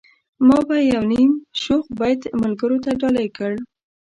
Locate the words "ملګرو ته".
2.41-2.91